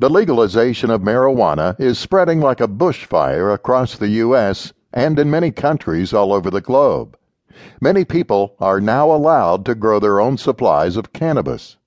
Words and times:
The 0.00 0.08
legalization 0.08 0.90
of 0.90 1.00
marijuana 1.00 1.74
is 1.80 1.98
spreading 1.98 2.40
like 2.40 2.60
a 2.60 2.68
bushfire 2.68 3.52
across 3.52 3.96
the 3.96 4.06
U.S. 4.22 4.72
and 4.92 5.18
in 5.18 5.28
many 5.28 5.50
countries 5.50 6.12
all 6.12 6.32
over 6.32 6.50
the 6.50 6.60
globe. 6.60 7.18
Many 7.80 8.04
people 8.04 8.54
are 8.60 8.80
now 8.80 9.10
allowed 9.10 9.66
to 9.66 9.74
grow 9.74 9.98
their 9.98 10.20
own 10.20 10.38
supplies 10.38 10.96
of 10.96 11.12
cannabis. 11.12 11.78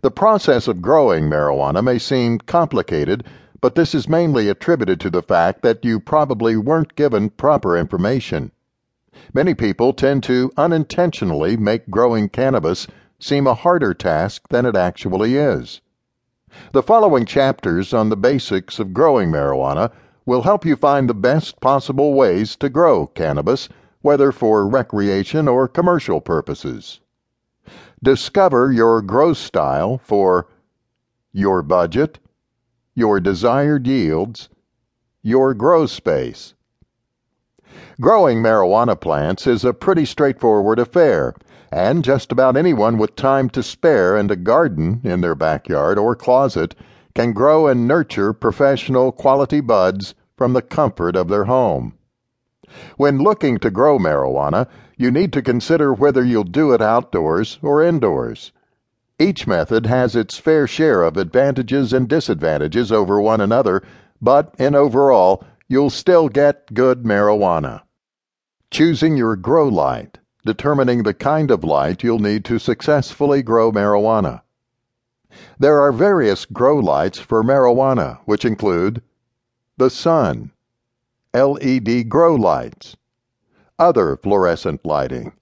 The 0.00 0.10
process 0.10 0.66
of 0.66 0.80
growing 0.80 1.24
marijuana 1.24 1.84
may 1.84 1.98
seem 1.98 2.38
complicated, 2.38 3.24
but 3.60 3.74
this 3.74 3.94
is 3.94 4.08
mainly 4.08 4.48
attributed 4.48 4.98
to 5.00 5.10
the 5.10 5.20
fact 5.20 5.60
that 5.60 5.84
you 5.84 6.00
probably 6.00 6.56
weren't 6.56 6.96
given 6.96 7.28
proper 7.28 7.76
information. 7.76 8.50
Many 9.34 9.52
people 9.52 9.92
tend 9.92 10.22
to 10.22 10.52
unintentionally 10.56 11.58
make 11.58 11.90
growing 11.90 12.30
cannabis 12.30 12.86
seem 13.18 13.46
a 13.46 13.52
harder 13.52 13.92
task 13.92 14.48
than 14.48 14.64
it 14.64 14.74
actually 14.74 15.36
is. 15.36 15.82
The 16.72 16.82
following 16.82 17.24
chapters 17.24 17.92
on 17.92 18.08
the 18.08 18.16
basics 18.16 18.78
of 18.78 18.94
growing 18.94 19.30
marijuana 19.30 19.92
will 20.26 20.42
help 20.42 20.64
you 20.64 20.76
find 20.76 21.08
the 21.08 21.14
best 21.14 21.60
possible 21.60 22.14
ways 22.14 22.56
to 22.56 22.68
grow 22.68 23.06
cannabis, 23.06 23.68
whether 24.02 24.32
for 24.32 24.68
recreation 24.68 25.48
or 25.48 25.68
commercial 25.68 26.20
purposes. 26.20 27.00
Discover 28.02 28.72
your 28.72 29.02
grow 29.02 29.32
style 29.32 29.98
for 30.04 30.46
your 31.32 31.62
budget, 31.62 32.18
your 32.94 33.20
desired 33.20 33.86
yields, 33.86 34.48
your 35.22 35.54
grow 35.54 35.86
space. 35.86 36.54
Growing 38.00 38.42
marijuana 38.42 38.98
plants 38.98 39.46
is 39.46 39.64
a 39.64 39.74
pretty 39.74 40.04
straightforward 40.04 40.78
affair, 40.78 41.34
and 41.70 42.02
just 42.02 42.32
about 42.32 42.56
anyone 42.56 42.98
with 42.98 43.14
time 43.16 43.48
to 43.50 43.62
spare 43.62 44.16
and 44.16 44.30
a 44.30 44.36
garden 44.36 45.00
in 45.04 45.20
their 45.20 45.34
backyard 45.34 45.98
or 45.98 46.16
closet 46.16 46.74
can 47.14 47.32
grow 47.32 47.66
and 47.66 47.86
nurture 47.86 48.32
professional 48.32 49.12
quality 49.12 49.60
buds 49.60 50.14
from 50.36 50.52
the 50.52 50.62
comfort 50.62 51.16
of 51.16 51.28
their 51.28 51.44
home. 51.44 51.94
When 52.96 53.18
looking 53.18 53.58
to 53.58 53.70
grow 53.70 53.98
marijuana, 53.98 54.66
you 54.96 55.10
need 55.10 55.32
to 55.32 55.42
consider 55.42 55.92
whether 55.92 56.24
you'll 56.24 56.44
do 56.44 56.72
it 56.72 56.80
outdoors 56.80 57.58
or 57.62 57.82
indoors. 57.82 58.52
Each 59.18 59.46
method 59.46 59.86
has 59.86 60.16
its 60.16 60.38
fair 60.38 60.66
share 60.66 61.02
of 61.02 61.16
advantages 61.16 61.92
and 61.92 62.08
disadvantages 62.08 62.90
over 62.90 63.20
one 63.20 63.40
another, 63.40 63.82
but 64.22 64.54
in 64.58 64.74
overall, 64.74 65.44
you'll 65.70 65.88
still 65.88 66.28
get 66.28 66.74
good 66.74 67.04
marijuana. 67.04 67.82
Choosing 68.72 69.16
your 69.16 69.36
grow 69.36 69.68
light, 69.68 70.18
determining 70.44 71.04
the 71.04 71.14
kind 71.14 71.48
of 71.52 71.62
light 71.62 72.02
you'll 72.02 72.18
need 72.18 72.44
to 72.44 72.58
successfully 72.58 73.40
grow 73.40 73.70
marijuana. 73.70 74.42
There 75.60 75.80
are 75.80 75.92
various 75.92 76.44
grow 76.44 76.76
lights 76.76 77.20
for 77.20 77.44
marijuana, 77.44 78.18
which 78.24 78.44
include 78.44 79.00
the 79.76 79.90
sun, 79.90 80.50
LED 81.32 82.08
grow 82.08 82.34
lights, 82.34 82.96
other 83.78 84.16
fluorescent 84.16 84.84
lighting, 84.84 85.34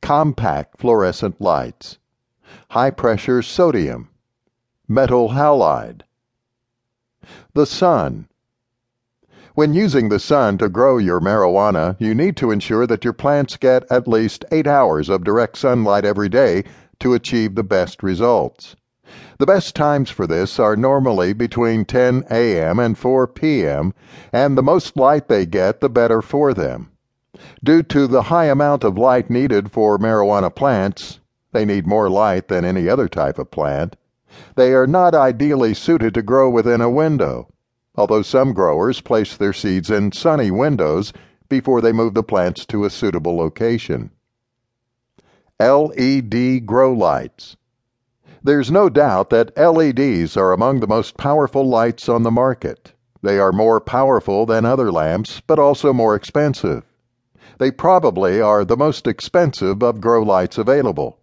compact 0.00 0.78
fluorescent 0.80 1.38
lights, 1.38 1.98
high 2.70 2.90
pressure 2.90 3.42
sodium, 3.42 4.08
metal 4.88 5.30
halide. 5.30 6.00
The 7.52 7.66
sun. 7.66 8.26
When 9.54 9.72
using 9.72 10.08
the 10.08 10.18
sun 10.18 10.58
to 10.58 10.68
grow 10.68 10.98
your 10.98 11.20
marijuana, 11.20 11.94
you 12.00 12.12
need 12.12 12.36
to 12.38 12.50
ensure 12.50 12.88
that 12.88 13.04
your 13.04 13.12
plants 13.12 13.56
get 13.56 13.84
at 13.88 14.08
least 14.08 14.44
8 14.50 14.66
hours 14.66 15.08
of 15.08 15.22
direct 15.22 15.56
sunlight 15.56 16.04
every 16.04 16.28
day 16.28 16.64
to 16.98 17.14
achieve 17.14 17.54
the 17.54 17.62
best 17.62 18.02
results. 18.02 18.74
The 19.38 19.46
best 19.46 19.76
times 19.76 20.10
for 20.10 20.26
this 20.26 20.58
are 20.58 20.74
normally 20.74 21.34
between 21.34 21.84
10 21.84 22.24
a.m. 22.32 22.80
and 22.80 22.98
4 22.98 23.28
p.m., 23.28 23.94
and 24.32 24.58
the 24.58 24.62
most 24.62 24.96
light 24.96 25.28
they 25.28 25.46
get, 25.46 25.80
the 25.80 25.88
better 25.88 26.20
for 26.20 26.52
them. 26.52 26.90
Due 27.62 27.84
to 27.84 28.08
the 28.08 28.22
high 28.22 28.46
amount 28.46 28.82
of 28.82 28.98
light 28.98 29.30
needed 29.30 29.70
for 29.70 29.98
marijuana 29.98 30.52
plants, 30.52 31.20
they 31.52 31.64
need 31.64 31.86
more 31.86 32.10
light 32.10 32.48
than 32.48 32.64
any 32.64 32.88
other 32.88 33.06
type 33.06 33.38
of 33.38 33.52
plant. 33.52 33.94
They 34.56 34.74
are 34.74 34.88
not 34.88 35.14
ideally 35.14 35.74
suited 35.74 36.12
to 36.14 36.22
grow 36.22 36.50
within 36.50 36.80
a 36.80 36.90
window, 36.90 37.46
although 37.94 38.22
some 38.22 38.52
growers 38.52 39.00
place 39.00 39.36
their 39.36 39.52
seeds 39.52 39.90
in 39.90 40.12
sunny 40.12 40.50
windows 40.50 41.12
before 41.48 41.80
they 41.80 41.92
move 41.92 42.14
the 42.14 42.22
plants 42.22 42.66
to 42.66 42.84
a 42.84 42.90
suitable 42.90 43.36
location. 43.36 44.10
LED 45.60 46.66
grow 46.66 46.92
lights. 46.92 47.56
There's 48.42 48.70
no 48.70 48.88
doubt 48.88 49.30
that 49.30 49.56
LEDs 49.56 50.36
are 50.36 50.52
among 50.52 50.80
the 50.80 50.86
most 50.86 51.16
powerful 51.16 51.66
lights 51.66 52.08
on 52.08 52.24
the 52.24 52.30
market. 52.30 52.92
They 53.22 53.38
are 53.38 53.52
more 53.52 53.80
powerful 53.80 54.44
than 54.44 54.66
other 54.66 54.92
lamps, 54.92 55.40
but 55.46 55.58
also 55.58 55.92
more 55.92 56.14
expensive. 56.14 56.84
They 57.58 57.70
probably 57.70 58.40
are 58.40 58.64
the 58.64 58.76
most 58.76 59.06
expensive 59.06 59.82
of 59.82 60.00
grow 60.00 60.22
lights 60.22 60.58
available. 60.58 61.20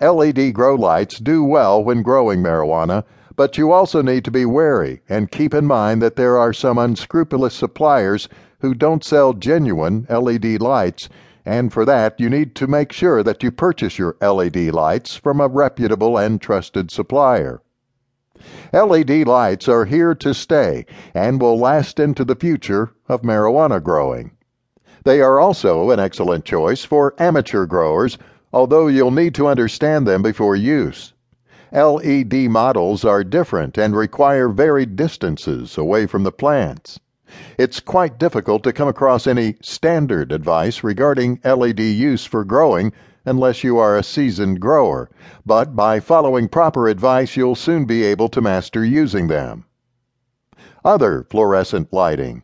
LED 0.00 0.52
grow 0.54 0.74
lights 0.74 1.18
do 1.18 1.44
well 1.44 1.82
when 1.82 2.02
growing 2.02 2.42
marijuana, 2.42 3.04
but 3.36 3.58
you 3.58 3.72
also 3.72 4.02
need 4.02 4.24
to 4.24 4.30
be 4.30 4.44
wary 4.44 5.02
and 5.08 5.30
keep 5.30 5.54
in 5.54 5.66
mind 5.66 6.00
that 6.02 6.16
there 6.16 6.38
are 6.38 6.52
some 6.52 6.78
unscrupulous 6.78 7.54
suppliers 7.54 8.28
who 8.60 8.74
don't 8.74 9.04
sell 9.04 9.32
genuine 9.32 10.06
LED 10.08 10.60
lights 10.60 11.08
and 11.44 11.72
for 11.72 11.84
that 11.84 12.18
you 12.18 12.30
need 12.30 12.54
to 12.54 12.66
make 12.66 12.92
sure 12.92 13.22
that 13.22 13.42
you 13.42 13.50
purchase 13.50 13.98
your 13.98 14.16
LED 14.20 14.56
lights 14.72 15.16
from 15.16 15.40
a 15.40 15.48
reputable 15.48 16.16
and 16.16 16.40
trusted 16.40 16.90
supplier. 16.90 17.60
LED 18.72 19.26
lights 19.26 19.68
are 19.68 19.84
here 19.84 20.14
to 20.14 20.34
stay 20.34 20.86
and 21.12 21.40
will 21.40 21.58
last 21.58 22.00
into 22.00 22.24
the 22.24 22.34
future 22.34 22.92
of 23.08 23.22
marijuana 23.22 23.82
growing. 23.82 24.32
They 25.04 25.20
are 25.20 25.38
also 25.38 25.90
an 25.90 26.00
excellent 26.00 26.44
choice 26.44 26.84
for 26.84 27.14
amateur 27.18 27.66
growers, 27.66 28.16
although 28.54 28.86
you'll 28.86 29.10
need 29.10 29.34
to 29.34 29.48
understand 29.48 30.06
them 30.06 30.22
before 30.22 30.54
use. 30.54 31.12
LED 31.72 32.32
models 32.48 33.04
are 33.04 33.24
different 33.24 33.76
and 33.76 33.96
require 33.96 34.48
varied 34.48 34.94
distances 34.94 35.76
away 35.76 36.06
from 36.06 36.22
the 36.22 36.30
plants. 36.30 37.00
It's 37.58 37.80
quite 37.80 38.16
difficult 38.16 38.62
to 38.62 38.72
come 38.72 38.86
across 38.86 39.26
any 39.26 39.56
standard 39.60 40.30
advice 40.30 40.84
regarding 40.84 41.40
LED 41.44 41.80
use 41.80 42.24
for 42.24 42.44
growing 42.44 42.92
unless 43.24 43.64
you 43.64 43.76
are 43.76 43.96
a 43.96 44.04
seasoned 44.04 44.60
grower, 44.60 45.10
but 45.44 45.74
by 45.74 45.98
following 45.98 46.46
proper 46.46 46.86
advice, 46.86 47.36
you'll 47.36 47.56
soon 47.56 47.86
be 47.86 48.04
able 48.04 48.28
to 48.28 48.40
master 48.40 48.84
using 48.84 49.26
them. 49.26 49.64
Other 50.84 51.26
fluorescent 51.28 51.92
lighting. 51.92 52.43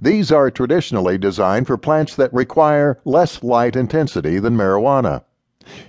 These 0.00 0.32
are 0.32 0.50
traditionally 0.50 1.18
designed 1.18 1.66
for 1.66 1.76
plants 1.76 2.16
that 2.16 2.32
require 2.32 2.98
less 3.04 3.42
light 3.42 3.76
intensity 3.76 4.38
than 4.38 4.56
marijuana. 4.56 5.24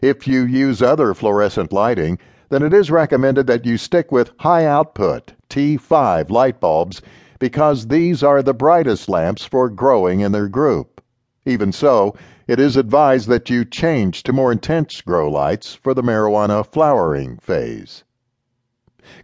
If 0.02 0.28
you 0.28 0.44
use 0.44 0.81
other 0.81 1.14
fluorescent 1.14 1.72
lighting, 1.72 2.18
then 2.50 2.64
it 2.64 2.74
is 2.74 2.90
recommended 2.90 3.48
that 3.48 3.66
you 3.66 3.78
stick 3.78 4.12
with 4.12 4.31
high 4.40 4.66
output 4.66 5.34
T5 5.50 6.30
light 6.30 6.59
bulbs 6.59 7.02
because 7.40 7.88
these 7.88 8.24
are 8.24 8.42
the 8.42 8.53
brightest 8.53 9.08
lamps 9.09 9.46
for 9.46 9.70
growing 9.70 10.22
in 10.22 10.31
their 10.31 10.48
group. 10.48 11.02
Even 11.46 11.72
so, 11.72 12.16
it 12.48 12.59
is 12.59 12.75
advised 12.75 13.28
that 13.28 13.50
you 13.50 13.64
change 13.64 14.24
to 14.24 14.34
more 14.34 14.52
intense 14.52 15.02
grow 15.02 15.30
lights 15.30 15.75
for 15.75 15.94
the 15.94 16.02
marijuana 16.02 16.66
flowering 16.66 17.38
phase. 17.38 18.04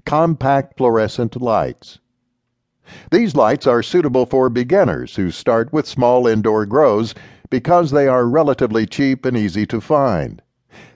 Compact 0.06 0.78
fluorescent 0.78 1.42
lights. 1.42 2.00
These 3.12 3.36
lights 3.36 3.66
are 3.66 3.82
suitable 3.82 4.26
for 4.26 4.50
beginners 4.50 5.16
who 5.16 5.32
start 5.32 5.72
with 5.72 5.88
small 5.88 6.28
indoor 6.28 6.66
grows 6.66 7.16
because 7.50 7.92
they 7.92 8.08
are 8.08 8.28
relatively 8.28 8.86
cheap 8.86 9.26
and 9.26 9.38
easy 9.38 9.66
to 9.68 9.80
find. 9.80 10.42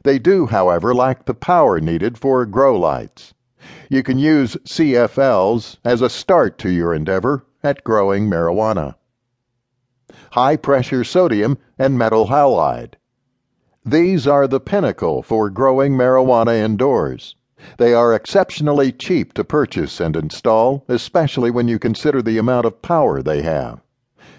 They 0.03 0.19
do, 0.19 0.47
however, 0.47 0.93
lack 0.93 1.25
the 1.25 1.33
power 1.33 1.79
needed 1.79 2.17
for 2.17 2.45
grow 2.45 2.77
lights. 2.77 3.33
You 3.89 4.03
can 4.03 4.19
use 4.19 4.57
CFLs 4.65 5.77
as 5.85 6.01
a 6.01 6.09
start 6.09 6.57
to 6.59 6.69
your 6.69 6.93
endeavor 6.93 7.45
at 7.63 7.83
growing 7.83 8.29
marijuana. 8.29 8.95
High 10.31 10.57
pressure 10.57 11.03
sodium 11.05 11.57
and 11.79 11.97
metal 11.97 12.27
halide. 12.27 12.95
These 13.85 14.27
are 14.27 14.47
the 14.47 14.59
pinnacle 14.59 15.23
for 15.23 15.49
growing 15.49 15.93
marijuana 15.93 16.61
indoors. 16.61 17.36
They 17.77 17.93
are 17.93 18.13
exceptionally 18.13 18.91
cheap 18.91 19.33
to 19.33 19.43
purchase 19.43 19.99
and 19.99 20.15
install, 20.15 20.83
especially 20.87 21.51
when 21.51 21.67
you 21.67 21.79
consider 21.79 22.21
the 22.21 22.37
amount 22.37 22.65
of 22.65 22.81
power 22.81 23.21
they 23.21 23.41
have. 23.41 23.81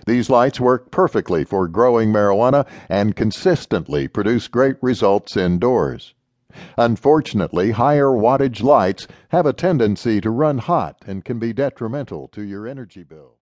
These 0.07 0.31
lights 0.31 0.61
work 0.61 0.91
perfectly 0.91 1.45
for 1.45 1.69
growing 1.69 2.13
marijuana 2.13 2.67
and 2.89 3.17
consistently 3.17 4.09
produce 4.09 4.49
great 4.49 4.77
results 4.81 5.37
indoors. 5.37 6.15
Unfortunately, 6.77 7.73
higher 7.73 8.09
wattage 8.09 8.63
lights 8.63 9.07
have 9.29 9.47
a 9.47 9.53
tendency 9.53 10.21
to 10.21 10.31
run 10.31 10.59
hot 10.59 10.97
and 11.07 11.25
can 11.25 11.39
be 11.39 11.53
detrimental 11.53 12.29
to 12.29 12.43
your 12.43 12.67
energy 12.67 13.03
bill. 13.03 13.38